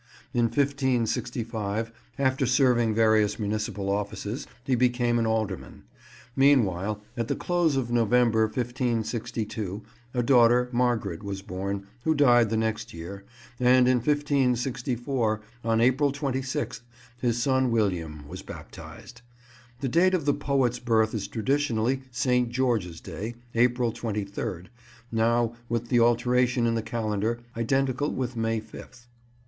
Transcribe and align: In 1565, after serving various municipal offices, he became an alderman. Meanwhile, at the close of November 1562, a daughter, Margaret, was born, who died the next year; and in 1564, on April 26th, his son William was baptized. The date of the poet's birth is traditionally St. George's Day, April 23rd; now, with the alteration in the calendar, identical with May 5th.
In 0.33 0.45
1565, 0.45 1.91
after 2.17 2.47
serving 2.47 2.95
various 2.95 3.37
municipal 3.37 3.87
offices, 3.91 4.47
he 4.63 4.73
became 4.73 5.19
an 5.19 5.27
alderman. 5.27 5.83
Meanwhile, 6.35 7.03
at 7.15 7.27
the 7.27 7.35
close 7.35 7.75
of 7.75 7.91
November 7.91 8.45
1562, 8.47 9.83
a 10.15 10.23
daughter, 10.23 10.69
Margaret, 10.71 11.21
was 11.21 11.43
born, 11.43 11.85
who 12.03 12.15
died 12.15 12.49
the 12.49 12.57
next 12.57 12.95
year; 12.95 13.25
and 13.59 13.87
in 13.87 13.97
1564, 13.99 15.41
on 15.63 15.79
April 15.79 16.11
26th, 16.11 16.81
his 17.19 17.39
son 17.39 17.69
William 17.69 18.27
was 18.27 18.41
baptized. 18.41 19.21
The 19.81 19.87
date 19.87 20.15
of 20.15 20.25
the 20.25 20.33
poet's 20.33 20.79
birth 20.79 21.13
is 21.13 21.27
traditionally 21.27 22.01
St. 22.09 22.49
George's 22.49 23.01
Day, 23.01 23.35
April 23.53 23.93
23rd; 23.93 24.65
now, 25.11 25.53
with 25.69 25.89
the 25.89 25.99
alteration 25.99 26.65
in 26.65 26.73
the 26.73 26.81
calendar, 26.81 27.39
identical 27.55 28.11
with 28.11 28.35
May 28.35 28.59
5th. 28.59 29.05